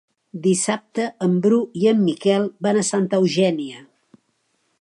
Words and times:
Dissabte 0.45 1.05
en 1.25 1.35
Bru 1.43 1.59
i 1.83 1.87
en 1.93 2.01
Miquel 2.07 2.49
van 2.69 2.81
a 2.83 2.87
Santa 2.91 3.23
Eugènia. 3.25 3.83